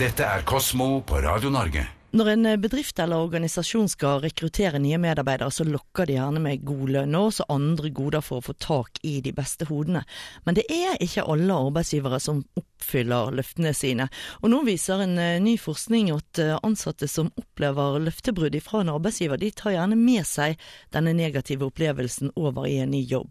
Dette 0.00 0.24
er 0.24 0.40
Kosmo 0.48 1.02
på 1.04 1.18
Radio 1.20 1.50
Norge. 1.52 1.82
Når 2.16 2.28
en 2.32 2.46
bedrift 2.62 2.96
eller 3.02 3.20
organisasjon 3.20 3.90
skal 3.92 4.22
rekruttere 4.22 4.78
nye 4.80 4.96
medarbeidere, 4.96 5.52
så 5.52 5.66
lokker 5.68 6.08
de 6.08 6.14
gjerne 6.14 6.40
med 6.40 6.62
god 6.64 6.92
lønn 6.94 7.18
og 7.18 7.26
også 7.28 7.44
andre 7.52 7.90
goder 7.92 8.24
for 8.24 8.40
å 8.40 8.46
få 8.46 8.54
tak 8.56 8.96
i 9.04 9.18
de 9.20 9.34
beste 9.36 9.68
hodene. 9.68 10.00
Men 10.48 10.56
det 10.56 10.64
er 10.72 10.96
ikke 11.04 11.26
alle 11.28 11.58
arbeidsgivere 11.66 12.16
som 12.24 12.40
oppfyller 12.80 13.34
løftene 13.36 13.72
sine. 13.76 14.08
Og 14.40 14.50
nå 14.52 14.62
viser 14.66 15.04
en 15.04 15.16
eh, 15.20 15.38
ny 15.42 15.56
forskning 15.60 16.10
at 16.14 16.40
eh, 16.40 16.56
ansatte 16.66 17.08
som 17.08 17.30
opplever 17.38 18.00
løftebrudd 18.06 18.56
fra 18.64 18.82
en 18.82 18.92
arbeidsgiver, 18.94 19.40
de 19.40 19.50
tar 19.54 19.74
gjerne 19.76 19.98
med 19.98 20.26
seg 20.26 20.58
denne 20.94 21.12
negative 21.16 21.68
opplevelsen 21.68 22.32
over 22.36 22.66
i 22.68 22.78
en 22.82 22.92
ny 22.94 23.02
jobb. 23.04 23.30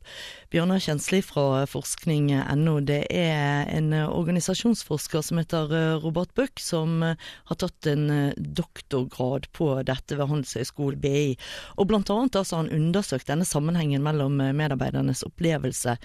Bjørnar 0.53 0.81
Kjensli 0.83 1.21
fra 1.25 1.65
forskning.no, 1.69 2.79
det 2.85 3.01
er 3.13 3.69
en 3.73 3.91
organisasjonsforsker 3.93 5.25
som 5.25 5.41
heter 5.41 5.73
Robert 6.03 6.33
Buck, 6.37 6.61
som 6.61 7.01
har 7.03 7.59
tatt 7.59 7.89
en 7.89 8.33
doktorgrad 8.37 9.49
på 9.55 9.71
dette 9.87 10.17
ved 10.17 10.29
Handelshøyskolen 10.31 11.01
BI. 11.01 11.35
Og 11.77 11.89
blant 11.89 12.09
annet 12.13 12.37
altså 12.39 12.61
han 12.61 12.71
undersøkt 12.73 13.29
denne 13.29 13.47
sammenhengen 13.47 14.03
mellom 14.05 14.39
medarbeidernes 14.39 15.23
opplevelse 15.27 15.97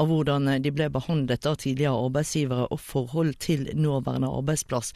av 0.00 0.10
hvordan 0.10 0.50
de 0.62 0.74
ble 0.74 0.88
behandlet 0.92 1.46
av 1.48 1.58
tidligere 1.62 2.06
arbeidsgivere 2.08 2.68
og 2.72 2.80
forhold 2.92 3.34
til 3.40 3.70
nåværende 3.74 4.28
arbeidsplass. 4.28 4.92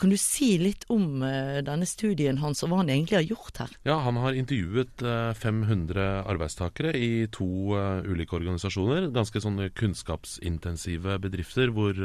Kan 0.00 0.08
du 0.08 0.16
si 0.16 0.54
litt 0.56 0.86
om 0.88 1.20
uh, 1.20 1.60
denne 1.64 1.84
studien 1.88 2.38
hans, 2.40 2.62
og 2.64 2.70
hva 2.72 2.78
han 2.80 2.92
egentlig 2.92 3.18
har 3.18 3.26
gjort 3.28 3.60
her? 3.60 3.74
Ja, 3.84 3.98
Han 4.06 4.16
har 4.22 4.38
intervjuet 4.38 5.04
uh, 5.04 5.32
500 5.36 6.24
arbeidstakere 6.24 6.94
i 6.96 7.26
to 7.32 7.76
uh, 7.76 8.00
ulike 8.08 8.38
organisasjoner. 8.38 9.10
Ganske 9.12 9.42
sånne 9.44 9.68
kunnskapsintensive 9.76 11.18
bedrifter 11.20 11.74
hvor 11.74 11.98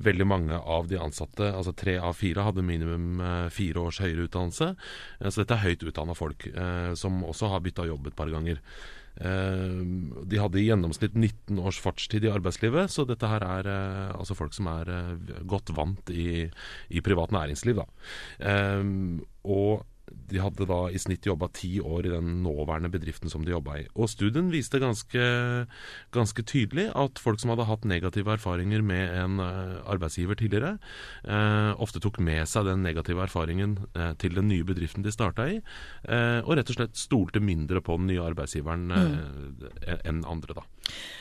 veldig 0.00 0.26
mange 0.28 0.56
av 0.56 0.86
de 0.90 1.00
ansatte, 1.00 1.50
altså 1.50 1.74
tre 1.76 1.96
av 1.98 2.14
fire, 2.18 2.44
hadde 2.46 2.64
minimum 2.64 3.20
fire 3.52 3.82
års 3.82 4.00
høyere 4.02 4.28
utdannelse. 4.28 4.70
Så 5.26 5.42
dette 5.42 5.56
er 5.56 5.64
høyt 5.64 5.84
utdanna 5.86 6.16
folk 6.16 6.46
som 6.98 7.20
også 7.26 7.50
har 7.52 7.62
bytta 7.64 7.86
jobb 7.88 8.08
et 8.10 8.16
par 8.18 8.30
ganger. 8.32 8.60
De 9.20 10.38
hadde 10.40 10.60
i 10.60 10.66
gjennomsnitt 10.68 11.16
19 11.18 11.58
års 11.60 11.80
fartstid 11.82 12.24
i 12.24 12.30
arbeidslivet, 12.32 12.92
så 12.92 13.04
dette 13.08 13.28
her 13.28 13.44
er 13.44 13.68
altså 14.14 14.36
folk 14.38 14.54
som 14.56 14.70
er 14.72 14.92
godt 15.50 15.74
vant 15.76 16.12
i, 16.14 16.46
i 16.88 16.99
privat 17.02 17.32
næringsliv. 17.32 17.76
Da. 17.76 17.86
Og 19.44 19.86
de 20.30 20.40
hadde 20.42 20.66
da 20.68 20.78
i 20.90 20.98
snitt 21.00 21.26
jobba 21.26 21.48
ti 21.54 21.72
år 21.82 22.06
i 22.06 22.12
den 22.12 22.40
nåværende 22.44 22.90
bedriften 22.92 23.30
som 23.32 23.44
de 23.44 23.54
jobba 23.54 23.80
i. 23.80 23.84
Og 23.96 24.10
studien 24.10 24.50
viste 24.52 24.80
ganske, 24.82 25.24
ganske, 26.14 26.44
tydelig 26.50 26.88
at 26.98 27.20
folk 27.20 27.40
som 27.42 27.52
hadde 27.52 27.66
hatt 27.68 27.86
negative 27.88 28.32
erfaringer 28.34 28.82
med 28.86 29.14
en 29.20 29.42
uh, 29.42 29.80
arbeidsgiver 29.90 30.38
tidligere, 30.38 30.78
eh, 31.24 31.70
ofte 31.82 32.00
tok 32.02 32.18
med 32.24 32.48
seg 32.48 32.66
den 32.66 32.82
negative 32.84 33.22
erfaringen 33.22 33.76
eh, 33.94 34.12
til 34.20 34.34
den 34.36 34.48
nye 34.50 34.64
bedriften 34.66 35.04
de 35.04 35.12
starta 35.12 35.46
i, 35.50 35.58
og 36.10 36.50
rett 36.56 36.70
og 36.72 36.76
slett 36.76 36.98
stolte 36.98 37.40
mindre 37.42 37.80
på 37.84 37.96
den 37.98 38.08
nye 38.10 38.22
arbeidsgiveren 38.24 38.86
mm. 38.90 39.64
enn 40.08 40.22
andre, 40.28 40.56
da. 40.56 40.64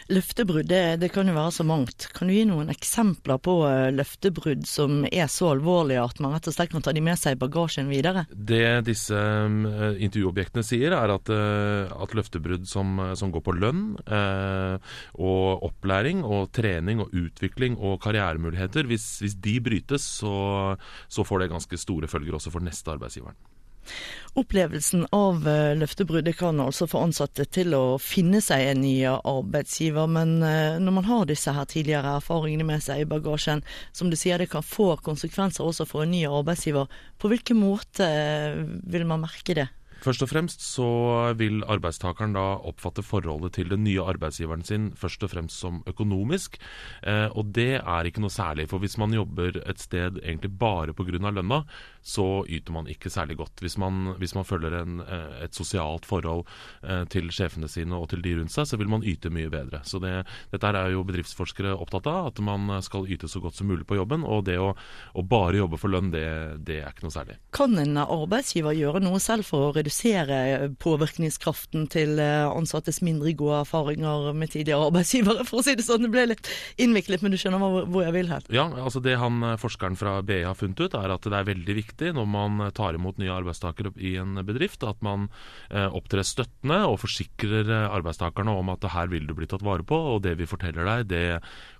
Løftebrudd, 0.09 0.67
det, 0.69 0.81
det, 1.03 1.11
kan 1.13 1.29
jo 1.29 1.35
være 1.35 1.53
så 1.53 1.65
mangt. 1.67 2.07
Kan 2.15 2.29
du 2.29 2.33
gi 2.33 2.45
noen 2.49 2.71
eksempler 2.73 3.39
på 3.43 3.55
løftebrudd 3.93 4.65
som 4.69 5.03
er 5.09 5.29
så 5.31 5.51
alvorlige 5.53 6.03
at 6.03 6.21
man 6.23 6.33
rett 6.35 6.49
og 6.49 6.55
slett 6.55 6.73
kan 6.73 6.85
ta 6.85 6.93
de 6.95 7.03
med 7.05 7.19
seg 7.19 7.37
i 7.37 7.41
bagasjen 7.41 7.91
videre? 7.91 8.25
Det 8.31 8.78
disse 8.87 9.15
uh, 9.15 9.97
intervjuobjektene 9.99 10.63
sier, 10.65 10.95
er 10.95 11.13
at, 11.13 11.31
uh, 11.33 11.91
at 12.03 12.15
løftebrudd 12.17 12.67
som, 12.69 12.97
som, 13.19 13.33
går 13.33 13.43
på 13.45 13.55
lønn 13.59 13.83
og 13.99 15.65
opplæring 15.67 16.23
og 16.25 16.49
trening 16.55 17.03
og 17.03 17.13
utvikling 17.13 17.77
og 17.77 17.99
karrieremuligheter, 18.03 18.89
hvis, 18.89 19.05
hvis 19.23 19.37
de 19.43 19.59
brytes, 19.63 20.07
så, 20.21 20.75
så 21.07 21.25
får 21.27 21.43
det 21.45 21.53
ganske 21.53 21.79
store 21.79 22.09
følger 22.09 22.39
også 22.39 22.53
for 22.53 22.65
neste 22.65 22.95
arbeidsgiveren. 22.95 23.37
Opplevelsen 24.37 25.07
av 25.15 25.47
løftebruddet 25.75 26.37
kan 26.39 26.59
altså 26.61 26.85
få 26.87 27.01
ansatte 27.07 27.47
til 27.49 27.73
å 27.75 27.97
finne 27.99 28.41
seg 28.45 28.67
en 28.69 28.83
ny 28.83 28.93
arbeidsgiver, 29.09 30.07
men 30.11 30.37
eh, 30.45 30.77
når 30.79 30.95
man 30.99 31.09
har 31.09 31.25
disse 31.29 31.53
her 31.55 31.65
tidligere 31.69 32.13
erfaringene 32.19 32.67
med 32.67 32.85
seg 32.85 33.03
i 33.03 33.09
bagasjen, 33.09 33.63
som 33.91 34.11
du 34.11 34.17
sier 34.19 34.39
det 34.39 34.51
kan 34.53 34.65
få 34.65 34.93
konsekvenser 35.03 35.65
også 35.65 35.87
for 35.89 36.05
en 36.05 36.13
ny 36.13 36.23
arbeidsgiver, 36.29 36.87
på 37.19 37.33
hvilken 37.33 37.59
måte 37.59 38.05
eh, 38.05 38.61
vil 38.93 39.09
man 39.09 39.25
merke 39.25 39.57
det? 39.57 39.67
Først 39.99 40.23
og 40.23 40.29
fremst 40.31 40.63
så 40.63 40.87
vil 41.39 41.59
arbeidstakeren 41.67 42.35
da 42.37 42.45
oppfatte 42.69 43.03
forholdet 43.03 43.57
til 43.57 43.71
den 43.71 43.83
nye 43.83 44.03
arbeidsgiveren 44.07 44.63
sin 44.63 44.89
først 44.95 45.25
og 45.25 45.33
fremst 45.33 45.59
som 45.59 45.81
økonomisk, 45.89 46.55
eh, 47.03 47.27
og 47.35 47.51
det 47.55 47.81
er 47.81 48.07
ikke 48.07 48.23
noe 48.23 48.31
særlig. 48.31 48.69
For 48.71 48.79
hvis 48.79 48.97
man 49.01 49.13
jobber 49.15 49.59
et 49.59 49.83
sted 49.83 50.21
egentlig 50.23 50.53
bare 50.59 50.95
pga. 50.95 51.09
lønna, 51.19 51.63
så 52.01 52.45
yter 52.47 52.71
man 52.71 52.87
ikke 52.87 53.09
særlig 53.09 53.37
godt. 53.37 53.59
Hvis 53.59 53.77
man, 53.77 54.15
hvis 54.19 54.35
man 54.35 54.45
følger 54.45 54.81
en, 54.81 55.01
eh, 55.01 55.43
et 55.43 55.55
sosialt 55.55 56.05
forhold 56.05 56.45
eh, 56.83 57.03
til 57.05 57.29
sjefene 57.31 57.67
sine 57.67 57.95
og 57.95 58.09
til 58.09 58.21
de 58.21 58.37
rundt 58.37 58.51
seg, 58.51 58.67
så 58.67 58.77
vil 58.77 58.87
man 58.89 59.03
yte 59.03 59.29
mye 59.29 59.49
bedre. 59.49 59.81
Så 59.83 59.99
det, 59.99 60.25
Dette 60.51 60.67
er 60.67 60.93
jo 60.93 61.03
bedriftsforskere 61.03 61.75
opptatt 61.75 62.07
av, 62.07 62.27
at 62.31 62.39
man 62.39 62.81
skal 62.81 63.07
yte 63.09 63.27
så 63.27 63.41
godt 63.41 63.55
som 63.55 63.67
mulig 63.67 63.85
på 63.85 63.99
jobben. 63.99 64.23
Og 64.23 64.45
det 64.45 64.57
å, 64.59 64.75
å 65.13 65.21
bare 65.23 65.59
jobbe 65.59 65.77
for 65.77 65.91
lønn, 65.91 66.11
det, 66.13 66.63
det 66.63 66.79
er 66.83 66.93
ikke 66.93 67.07
noe 67.07 67.17
særlig. 67.17 67.39
Kan 67.51 67.75
en 67.81 67.97
arbeidsgiver 67.99 68.77
gjøre 68.77 69.03
noe 69.03 69.19
selv 69.19 69.43
for 69.49 69.69
å 69.69 69.73
redusere 69.75 69.88
redusere 69.89 70.69
påvirkningskraften 70.79 71.87
til 71.89 72.19
eh, 72.19 72.47
ansattes 72.47 73.01
mindre 73.01 73.33
gode 73.37 73.63
erfaringer 73.63 74.33
med 74.33 74.51
tidligere 74.53 74.89
arbeidsgivere, 74.89 75.45
for 75.47 75.59
å 75.59 75.65
si 75.65 75.75
det 75.75 75.85
sånn. 75.85 76.05
Det 76.05 76.11
ble 76.13 76.27
litt 76.31 76.49
innviklet, 76.77 77.21
men 77.21 77.33
du 77.33 77.37
skjønner 77.37 77.59
hvor 77.59 78.03
jeg 78.03 78.13
vil 78.15 78.29
hen. 78.29 78.45
Ja, 78.53 78.67
altså 78.69 79.01
det 79.03 79.17
han, 79.19 79.41
eh, 79.43 79.57
forskeren 79.59 79.97
fra 79.99 80.19
BI 80.21 80.43
har 80.45 80.57
funnet 80.57 80.79
ut, 80.79 80.93
er 80.93 81.13
at 81.13 81.25
det 81.25 81.35
er 81.35 81.49
veldig 81.49 81.75
viktig 81.81 82.13
når 82.17 82.29
man 82.29 82.61
eh, 82.65 82.73
tar 82.75 82.97
imot 82.97 83.19
nye 83.19 83.33
arbeidstakere 83.33 83.93
i 83.97 84.15
en 84.21 84.37
bedrift, 84.45 84.83
at 84.83 85.01
man 85.05 85.27
opptrer 85.69 86.25
støttende 86.25 86.77
og 86.87 86.97
forsikrer 87.01 87.67
arbeidstakerne 87.89 88.51
om 88.57 88.71
at 88.73 88.85
her 88.93 89.09
vil 89.11 89.25
du 89.27 89.33
bli 89.37 89.47
tatt 89.49 89.63
vare 89.65 89.83
på, 89.85 89.97
og 90.13 90.21
det 90.25 90.35
vi 90.39 90.47
forteller 90.49 90.87
deg, 90.87 91.09
det 91.09 91.23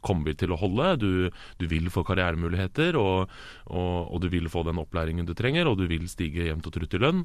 kommer 0.06 0.30
vi 0.30 0.36
til 0.40 0.54
å 0.54 0.60
holde. 0.60 0.92
Du, 1.02 1.12
du 1.60 1.66
vil 1.72 1.90
få 1.94 2.04
karrieremuligheter, 2.08 2.98
og, 3.00 3.32
og, 3.68 3.96
og, 4.10 4.18
du 4.24 4.30
vil 4.32 4.50
få 4.52 4.64
den 4.68 4.82
opplæringen 4.82 5.28
du 5.28 5.36
trenger, 5.38 5.70
og 5.70 5.80
du 5.80 5.86
vil 5.90 6.08
stige 6.12 6.48
jevnt 6.50 6.68
og 6.70 6.76
trutt 6.76 6.96
i 6.96 7.02
lønn. 7.02 7.24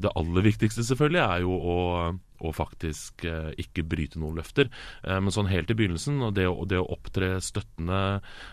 Det 0.00 0.12
aller 0.18 0.46
viktigste 0.46 0.84
selvfølgelig 0.86 1.22
er 1.22 1.42
jo 1.44 1.56
å, 1.56 1.76
å 2.40 2.52
faktisk 2.56 3.26
eh, 3.28 3.50
ikke 3.60 3.84
bryte 3.88 4.20
noen 4.20 4.40
løfter. 4.40 4.70
Eh, 5.04 5.20
men 5.20 5.34
sånn 5.34 5.50
helt 5.50 5.70
i 5.72 5.76
begynnelsen, 5.76 6.20
og 6.26 6.34
det, 6.38 6.48
det 6.70 6.80
å 6.80 6.88
opptre 6.96 7.36
støttende 7.44 8.00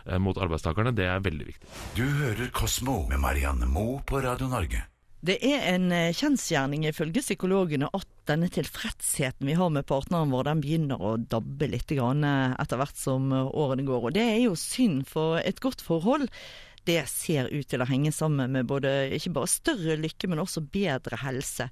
eh, 0.05 0.19
mot 0.21 0.37
arbeidstakerne, 0.37 0.95
det 0.97 1.07
er 1.11 1.23
veldig 1.25 1.47
viktig. 1.53 1.71
Du 1.97 2.05
hører 2.05 2.51
Kosmo 2.55 3.03
med 3.09 3.23
Marianne 3.23 3.69
Moe 3.69 4.01
på 4.07 4.21
Radio 4.25 4.51
Norge. 4.51 4.83
Det 5.27 5.39
er 5.41 5.63
en 5.71 5.89
kjensgjerning 6.13 6.83
ifølge 6.85 7.23
psykologene 7.23 7.87
at 7.97 8.05
denne 8.29 8.51
tilfredsheten 8.53 9.49
vi 9.49 9.55
har 9.57 9.71
med 9.73 9.87
partneren 9.89 10.29
vår, 10.29 10.45
den 10.45 10.61
begynner 10.61 11.01
å 11.01 11.15
dabbe 11.17 11.71
litt 11.71 11.89
etter 11.89 12.77
hvert 12.79 12.99
som 13.01 13.33
årene 13.33 13.87
går. 13.87 14.05
Og 14.07 14.13
det 14.15 14.23
er 14.23 14.39
jo 14.43 14.53
synd, 14.53 15.07
for 15.09 15.41
et 15.41 15.59
godt 15.63 15.81
forhold 15.83 16.29
det 16.87 17.03
ser 17.11 17.49
ut 17.51 17.67
til 17.69 17.83
å 17.83 17.87
henge 17.89 18.13
sammen 18.15 18.53
med 18.55 18.67
både 18.69 18.91
ikke 19.17 19.33
bare 19.35 19.51
større 19.51 19.97
lykke, 19.99 20.29
men 20.31 20.41
også 20.43 20.63
bedre 20.73 21.19
helse. 21.21 21.67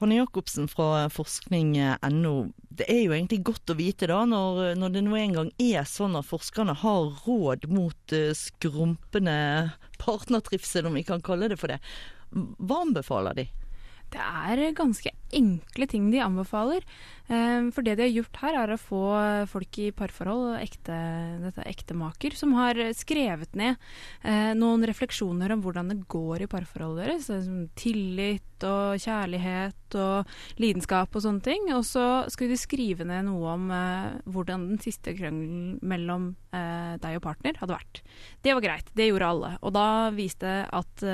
Hanne 0.00 0.16
Jacobsen 0.16 0.68
fra 0.68 1.08
forskning.no, 1.12 2.34
det 2.72 2.86
er 2.88 3.02
jo 3.02 3.12
egentlig 3.12 3.42
godt 3.50 3.72
å 3.72 3.76
vite 3.76 4.08
da, 4.08 4.22
når, 4.28 4.78
når 4.80 4.94
det 4.94 5.02
nå 5.04 5.18
engang 5.20 5.50
er 5.60 5.84
sånn 5.88 6.16
at 6.16 6.28
forskerne 6.28 6.76
har 6.80 7.10
råd 7.26 7.66
mot 7.68 8.16
uh, 8.16 8.30
skrumpende 8.36 9.36
partnertrivsel, 10.00 10.88
om 10.88 10.96
vi 10.96 11.04
kan 11.04 11.20
kalle 11.24 11.50
det 11.52 11.60
for 11.60 11.72
det. 11.72 11.80
Hva 12.32 12.80
anbefaler 12.86 13.36
de? 13.42 13.46
Det 14.10 14.20
er 14.20 14.72
ganske 14.74 15.12
enkle 15.30 15.86
ting 15.86 16.10
de 16.10 16.22
anbefaler. 16.22 16.82
Ehm, 17.30 17.70
for 17.70 17.86
det 17.86 17.96
de 17.98 18.06
har 18.08 18.10
gjort 18.10 18.40
her, 18.42 18.58
er 18.58 18.74
å 18.74 18.80
få 18.80 19.02
folk 19.50 19.78
i 19.78 19.90
parforhold, 19.94 20.56
ekte, 20.58 20.96
dette 21.44 21.66
ektemaker, 21.70 22.34
som 22.34 22.56
har 22.58 22.78
skrevet 22.98 23.54
ned 23.58 23.78
eh, 24.24 24.50
noen 24.58 24.86
refleksjoner 24.90 25.54
om 25.54 25.62
hvordan 25.62 25.92
det 25.92 26.00
går 26.10 26.44
i 26.46 26.50
parforholdet 26.50 27.06
deres. 27.06 27.30
Tillit 27.78 28.66
og 28.66 28.98
kjærlighet 29.00 29.96
og 29.96 30.60
lidenskap 30.60 31.14
og 31.14 31.24
sånne 31.24 31.46
ting. 31.46 31.70
Og 31.76 31.86
så 31.86 32.26
skulle 32.32 32.56
de 32.56 32.60
skrive 32.60 33.06
ned 33.06 33.28
noe 33.30 33.54
om 33.54 33.70
eh, 33.74 34.20
hvordan 34.26 34.72
den 34.72 34.82
siste 34.82 35.14
krangelen 35.14 35.78
mellom 35.86 36.32
eh, 36.50 36.96
deg 37.00 37.20
og 37.20 37.26
partner 37.30 37.62
hadde 37.62 37.78
vært. 37.78 38.02
Det 38.42 38.56
var 38.56 38.66
greit, 38.66 38.90
det 38.98 39.12
gjorde 39.12 39.34
alle. 39.36 39.54
Og 39.62 39.76
da 39.78 39.88
viste 40.16 40.64
at 40.66 41.06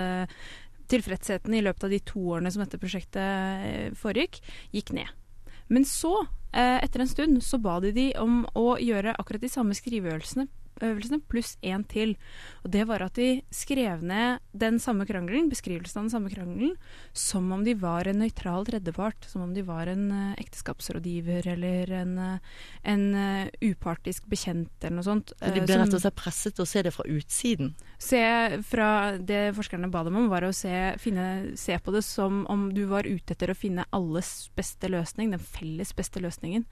tilfredsheten 0.90 1.54
i 1.54 1.62
løpet 1.64 1.86
av 1.86 1.94
de 1.94 2.00
to 2.06 2.22
årene 2.36 2.52
som 2.52 2.64
dette 2.64 2.80
prosjektet 2.80 3.22
eh, 3.22 3.94
foregikk, 3.98 4.40
gikk 4.74 4.92
ned. 4.96 5.10
Men 5.72 5.86
så, 5.88 6.26
eh, 6.52 6.78
etter 6.84 7.02
en 7.02 7.10
stund, 7.10 7.42
så 7.42 7.58
ba 7.62 7.80
de 7.82 7.92
de 7.96 8.06
om 8.22 8.44
å 8.54 8.76
gjøre 8.78 9.16
akkurat 9.18 9.42
de 9.42 9.52
samme 9.52 9.76
skriveøvelsene 9.76 10.46
øvelsene 10.84 11.20
pluss 11.31 11.56
én 11.64 11.84
til. 11.88 12.14
Og 12.64 12.70
det 12.75 12.84
var 12.88 13.05
at 13.06 13.17
de 13.19 13.43
skrev 13.55 14.02
ned 14.05 14.43
den 14.56 14.81
samme 14.82 15.06
krangelen, 15.08 15.50
beskrivelsen 15.52 16.00
av 16.00 16.06
den 16.06 16.14
samme 16.14 16.32
krangelen, 16.32 16.76
som 17.12 17.50
om 17.55 17.64
de 17.64 17.76
var 17.78 18.08
en 18.08 18.20
nøytral 18.23 18.67
tredjepart. 18.69 19.28
Som 19.31 19.46
om 19.46 19.55
de 19.55 19.64
var 19.67 19.90
en 19.90 20.06
uh, 20.12 20.34
ekteskapsrådgiver 20.40 21.49
eller 21.55 21.93
en, 22.02 22.14
uh, 22.19 22.62
en 22.84 23.06
uh, 23.14 23.49
upartisk 23.64 24.28
bekjent 24.31 24.73
eller 24.82 24.99
noe 24.99 25.06
sånt. 25.06 25.34
de 25.40 25.64
ble 25.64 25.81
rett 25.81 25.96
og 25.96 26.02
slett 26.02 26.19
presset 26.19 26.56
til 26.56 26.67
å 26.67 26.70
se 26.70 26.84
det 26.87 26.94
fra 26.94 27.06
utsiden? 27.11 27.75
Se 27.99 28.23
fra 28.67 28.88
Det 29.17 29.55
forskerne 29.56 29.90
ba 29.93 30.02
dem 30.06 30.19
om, 30.19 30.31
var 30.32 30.44
å 30.46 30.55
se, 30.55 30.73
finne, 31.02 31.56
se 31.58 31.78
på 31.78 31.94
det 31.94 32.02
som 32.06 32.44
om 32.52 32.69
du 32.75 32.84
var 32.90 33.08
ute 33.08 33.34
etter 33.34 33.52
å 33.52 33.58
finne 33.58 33.87
alles 33.96 34.50
beste 34.56 34.90
løsning, 34.93 35.32
den 35.32 35.43
felles 35.43 35.94
beste 35.96 36.23
løsningen. 36.23 36.67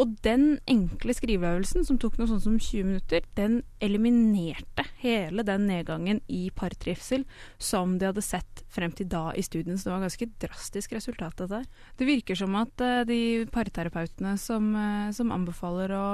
Og 0.00 0.16
den 0.26 0.58
enkle 0.70 1.14
skriveøvelsen, 1.14 1.84
som 1.86 1.98
tok 2.00 2.16
noe 2.18 2.30
sånt 2.30 2.44
som 2.46 2.56
20 2.58 2.88
minutter, 2.88 3.26
den 3.38 3.60
eliminerte 3.84 4.86
hele 5.02 5.44
den 5.46 5.68
nedgangen 5.70 6.22
i 6.26 6.48
partrivsel 6.54 7.26
som 7.62 7.98
de 8.00 8.08
hadde 8.10 8.24
sett 8.24 8.64
frem 8.74 8.94
til 8.96 9.10
da 9.12 9.28
i 9.36 9.44
studien. 9.44 9.78
Så 9.78 9.88
det 9.88 9.94
var 9.94 10.06
ganske 10.08 10.30
drastisk 10.42 10.96
resultat 10.96 11.34
dette 11.34 11.50
det. 11.50 11.62
Det 11.98 12.08
virker 12.08 12.38
som 12.38 12.54
at 12.58 12.82
uh, 12.82 13.04
de 13.08 13.46
parterapeutene 13.52 14.36
som, 14.40 14.72
uh, 14.74 15.12
som 15.14 15.32
anbefaler 15.34 15.94
å 15.94 16.06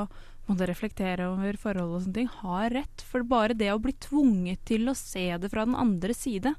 måtte 0.51 0.69
reflektere 0.69 1.29
over 1.31 1.59
forhold 1.61 1.97
og 1.97 2.05
sånne 2.05 2.19
ting, 2.19 2.31
har 2.43 2.75
rett. 2.75 3.05
For 3.07 3.27
bare 3.27 3.57
det 3.57 3.71
å 3.73 3.81
bli 3.83 3.95
tvunget 4.03 4.65
til 4.69 4.91
å 4.91 4.97
se 4.99 5.27
det 5.41 5.51
fra 5.53 5.67
den 5.69 5.79
andre 5.79 6.17
side, 6.17 6.55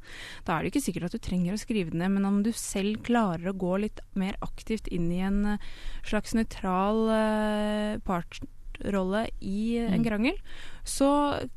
da 0.47 0.55
er 0.55 0.63
det 0.63 0.71
ikke 0.73 0.85
sikkert 0.87 1.09
at 1.09 1.17
du 1.17 1.23
trenger 1.23 1.57
å 1.57 1.61
skrive 1.61 1.93
det 1.93 2.01
ned, 2.01 2.15
men 2.15 2.29
om 2.29 2.41
du 2.45 2.51
selv 2.55 3.03
klarer 3.07 3.51
å 3.51 3.57
gå 3.57 3.75
litt 3.85 4.01
mer 4.17 4.39
aktivt 4.45 4.89
inn 4.91 5.11
i 5.13 5.21
en 5.25 5.43
eh, 5.55 5.69
slags 6.07 6.35
nøytral 6.37 7.05
uh, 7.11 7.99
part 8.07 8.41
rolle 8.93 9.25
i 9.39 9.77
en 9.81 9.99
mm. 10.01 10.05
krangel, 10.05 10.37
så 10.87 11.09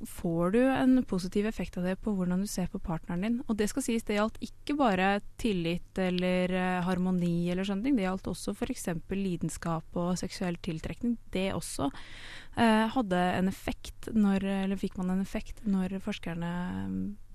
får 0.08 0.54
du 0.54 0.60
en 0.66 0.98
positiv 1.08 1.46
effekt 1.48 1.78
av 1.80 1.86
det 1.88 1.96
på 2.04 2.12
hvordan 2.16 2.44
du 2.44 2.48
ser 2.50 2.68
på 2.72 2.80
partneren 2.82 3.24
din. 3.24 3.38
Og 3.48 3.56
det 3.58 3.70
skal 3.72 3.86
sies, 3.86 4.04
det 4.04 4.18
gjaldt 4.18 4.40
ikke 4.44 4.76
bare 4.78 5.08
tillit 5.40 5.98
eller 6.00 6.52
uh, 6.52 6.84
harmoni 6.86 7.48
eller 7.52 7.66
sånne 7.68 7.88
ting. 7.88 7.96
Det 7.98 8.06
gjaldt 8.06 8.30
også 8.30 8.56
f.eks. 8.56 8.88
lidenskap 9.14 9.98
og 10.00 10.14
seksuell 10.20 10.58
tiltrekning. 10.64 11.16
Det 11.32 11.50
også 11.56 11.88
uh, 11.88 12.86
hadde 12.94 13.24
en 13.40 13.50
effekt 13.50 14.10
når 14.14 14.44
Eller 14.44 14.78
fikk 14.78 14.98
man 14.98 15.14
en 15.14 15.22
effekt 15.24 15.62
når 15.66 15.96
forskerne 16.04 16.50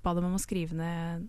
ba 0.03 0.13
dem 0.15 0.29
om 0.29 0.37
å 0.37 0.41
skrive 0.41 0.77
ned 0.77 1.27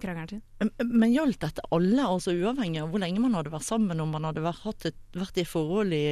krangelen 0.00 0.28
sin. 0.28 0.72
Men 0.88 1.12
gjaldt 1.12 1.40
dette 1.44 1.64
alle, 1.74 2.04
altså 2.06 2.34
uavhengig 2.34 2.82
av 2.82 2.92
hvor 2.92 3.02
lenge 3.02 3.22
man 3.22 3.36
hadde 3.38 3.52
vært 3.52 3.68
sammen, 3.68 4.00
om 4.02 4.12
man 4.14 4.28
hadde 4.28 4.44
vært, 4.44 4.86
et, 4.88 5.00
vært 5.16 5.40
i 5.42 5.46
forhold 5.48 5.96
i 5.96 6.04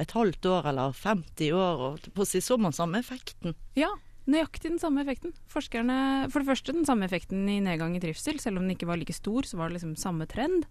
et 0.00 0.16
halvt 0.16 0.50
år 0.50 0.72
eller 0.72 0.96
50 0.98 1.54
år, 1.56 1.84
og 1.88 2.10
på 2.16 2.28
si 2.28 2.42
så 2.44 2.58
man 2.60 2.76
samme 2.76 3.00
effekten? 3.00 3.56
Ja, 3.78 3.92
Nøyaktig 4.24 4.70
den 4.70 4.80
samme 4.80 5.02
effekten. 5.02 5.34
Forskerne, 5.52 6.30
For 6.32 6.40
det 6.40 6.48
første 6.48 6.72
den 6.72 6.86
samme 6.88 7.04
effekten 7.04 7.44
i 7.50 7.58
nedgang 7.60 7.96
i 7.96 8.00
trivsel. 8.00 8.38
Selv 8.40 8.58
om 8.58 8.64
den 8.64 8.72
ikke 8.72 8.88
var 8.88 8.96
like 8.96 9.12
stor, 9.12 9.44
så 9.44 9.58
var 9.58 9.68
det 9.68 9.76
liksom 9.76 9.96
samme 10.00 10.24
trend. 10.30 10.64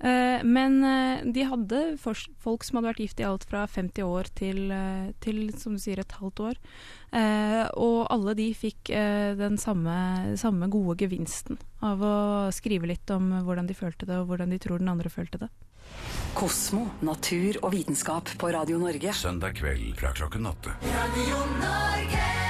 Uh, 0.00 0.40
men 0.44 0.80
uh, 0.80 1.20
de 1.20 1.44
hadde 1.44 1.82
folk 2.00 2.64
som 2.64 2.80
hadde 2.80 2.88
vært 2.88 3.02
gift 3.04 3.20
i 3.20 3.28
alt 3.28 3.44
fra 3.50 3.66
50 3.68 4.08
år 4.08 4.30
til, 4.40 4.62
uh, 4.72 5.12
til 5.20 5.50
som 5.60 5.76
du 5.76 5.82
sier, 5.82 6.00
et 6.00 6.16
halvt 6.20 6.40
år. 6.50 6.60
og 7.14 8.08
alle 8.10 8.32
de 8.34 8.48
fikk 8.58 8.90
den 9.38 9.54
samme, 9.60 10.34
samme, 10.40 10.66
gode 10.66 10.96
gevinsten 10.98 11.60
av 11.80 12.02
å 12.02 12.16
skrive 12.50 12.88
litt 12.90 13.10
om 13.14 13.28
hvordan 13.46 13.68
de 13.68 13.76
følte 13.78 14.08
det, 14.08 14.18
og 14.18 14.32
hvordan 14.32 14.50
de 14.50 14.58
tror 14.58 14.82
den 14.82 14.90
andre 14.90 15.12
følte 15.12 15.38
det. 15.44 15.50
Kosmo, 16.34 16.88
natur 17.06 17.60
og 17.62 17.70
vitenskap 17.76 18.34
på 18.40 18.50
Radio 18.50 18.80
Norge. 18.82 19.14
Søndag 19.14 19.60
kveld 19.60 19.94
fra 20.00 20.10
klokken 20.16 20.50
åtte. 20.50 20.74
Radio 20.82 21.44
Norge! 21.60 22.43